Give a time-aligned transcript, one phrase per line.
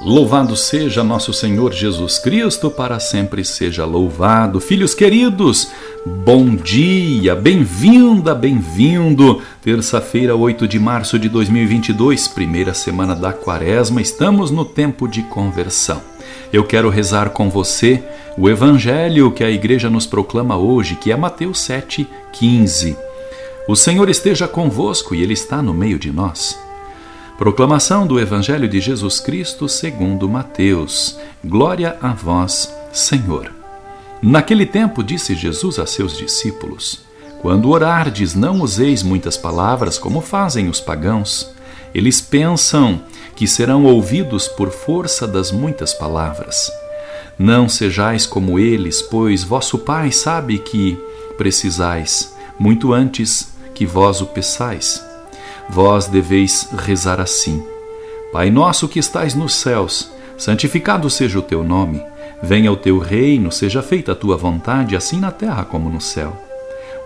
[0.00, 4.60] Louvado seja nosso Senhor Jesus Cristo, para sempre seja louvado.
[4.60, 5.70] Filhos queridos,
[6.04, 9.40] bom dia, bem-vinda, bem-vindo.
[9.62, 16.02] Terça-feira, 8 de março de 2022, primeira semana da quaresma, estamos no tempo de conversão.
[16.52, 18.02] Eu quero rezar com você
[18.36, 22.96] o evangelho que a igreja nos proclama hoje, que é Mateus 7,15.
[23.66, 26.58] O Senhor esteja convosco e Ele está no meio de nós.
[27.36, 31.18] Proclamação do Evangelho de Jesus Cristo segundo Mateus.
[31.44, 33.50] Glória a vós, Senhor.
[34.22, 37.00] Naquele tempo disse Jesus a seus discípulos:
[37.42, 41.52] Quando orardes, não useis muitas palavras como fazem os pagãos.
[41.92, 43.02] Eles pensam
[43.34, 46.70] que serão ouvidos por força das muitas palavras.
[47.36, 50.96] Não sejais como eles, pois vosso Pai sabe que
[51.36, 55.13] precisais, muito antes que vós o peçais.
[55.68, 57.64] Vós deveis rezar assim:
[58.32, 62.02] Pai nosso que estais nos céus, santificado seja o teu nome.
[62.42, 66.36] Venha o teu reino, seja feita a tua vontade, assim na terra como no céu.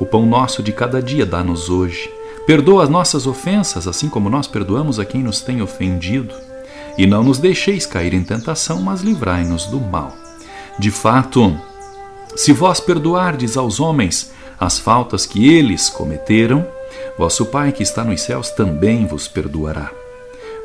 [0.00, 2.10] O pão nosso de cada dia dá-nos hoje.
[2.46, 6.34] Perdoa as nossas ofensas, assim como nós perdoamos a quem nos tem ofendido.
[6.96, 10.16] E não nos deixeis cair em tentação, mas livrai-nos do mal.
[10.78, 11.56] De fato,
[12.34, 16.66] se vós perdoardes aos homens as faltas que eles cometeram,
[17.18, 19.90] Vosso Pai que está nos céus também vos perdoará.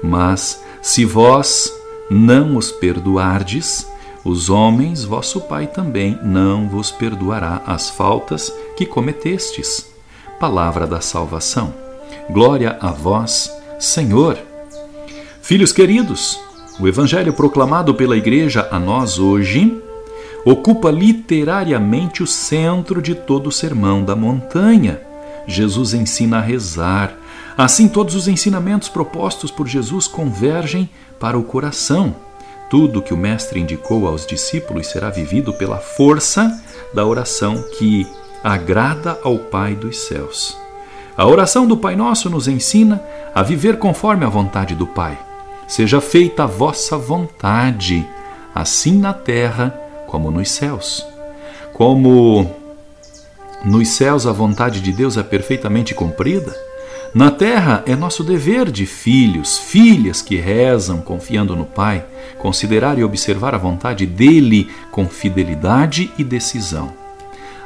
[0.03, 1.73] Mas se vós
[2.11, 3.87] não os perdoardes,
[4.23, 9.91] os homens, vosso Pai também não vos perdoará as faltas que cometestes.
[10.39, 11.73] Palavra da salvação.
[12.29, 14.37] Glória a vós, Senhor.
[15.41, 16.39] Filhos queridos,
[16.79, 19.81] o Evangelho proclamado pela Igreja a nós hoje
[20.45, 25.12] ocupa literariamente o centro de todo o Sermão da Montanha
[25.47, 27.13] Jesus ensina a rezar.
[27.57, 30.89] Assim, todos os ensinamentos propostos por Jesus convergem
[31.19, 32.15] para o coração.
[32.69, 36.59] Tudo que o Mestre indicou aos discípulos será vivido pela força
[36.93, 38.07] da oração que
[38.43, 40.57] agrada ao Pai dos céus.
[41.15, 42.99] A oração do Pai Nosso nos ensina
[43.35, 45.17] a viver conforme a vontade do Pai.
[45.67, 48.07] Seja feita a vossa vontade,
[48.53, 49.69] assim na terra
[50.07, 51.05] como nos céus.
[51.71, 52.62] Como
[53.63, 56.53] nos céus, a vontade de Deus é perfeitamente cumprida.
[57.13, 62.03] Na terra, é nosso dever de filhos, filhas que rezam confiando no Pai,
[62.39, 66.91] considerar e observar a vontade dele com fidelidade e decisão.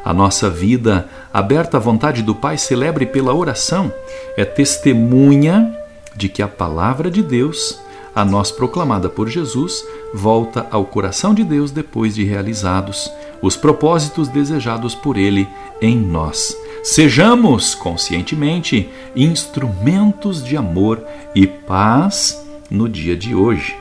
[0.04, 3.92] A nossa vida, aberta à vontade do Pai, celebre pela oração,
[4.36, 5.76] é testemunha
[6.16, 7.80] de que a palavra de Deus,
[8.14, 13.12] a nós proclamada por Jesus, volta ao coração de Deus depois de realizados
[13.42, 15.48] os propósitos desejados por Ele
[15.82, 16.56] em nós.
[16.84, 21.04] Sejamos, conscientemente, instrumentos de amor
[21.36, 23.76] e paz no dia de hoje.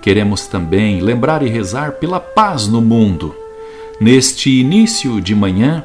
[0.00, 3.34] Queremos também lembrar e rezar pela paz no mundo.
[4.00, 5.84] Neste início de manhã,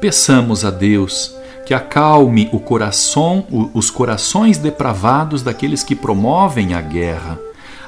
[0.00, 1.34] peçamos a Deus
[1.64, 7.38] que acalme o coração, os corações depravados daqueles que promovem a guerra.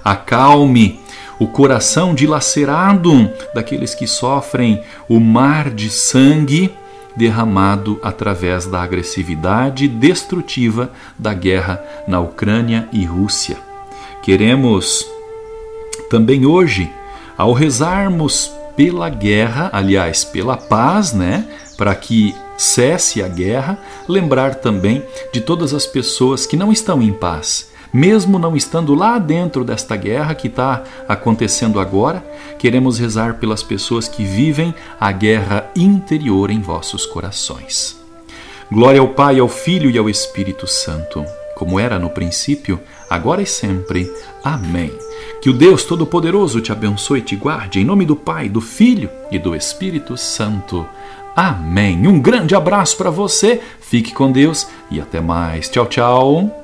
[0.05, 1.01] Acalme
[1.39, 6.73] o coração dilacerado daqueles que sofrem o mar de sangue
[7.17, 13.57] derramado através da agressividade destrutiva da guerra na Ucrânia e Rússia.
[14.23, 15.07] Queremos
[16.11, 16.91] também hoje,
[17.37, 23.79] ao rezarmos pela guerra, aliás, pela paz, né, para que cesse a guerra,
[24.09, 29.21] lembrar também de todas as pessoas que não estão em paz mesmo não estando lá
[29.21, 32.27] dentro desta guerra que está acontecendo agora,
[32.59, 37.97] queremos rezar pelas pessoas que vivem a guerra interior em vossos corações.
[38.69, 43.47] Glória ao Pai, ao Filho e ao Espírito Santo, como era no princípio, agora e
[43.47, 44.11] sempre.
[44.43, 44.93] Amém.
[45.41, 49.09] Que o Deus Todo-Poderoso te abençoe e te guarde, em nome do Pai, do Filho
[49.31, 50.85] e do Espírito Santo.
[51.37, 52.09] Amém.
[52.09, 55.69] Um grande abraço para você, fique com Deus e até mais.
[55.69, 56.64] Tchau, tchau.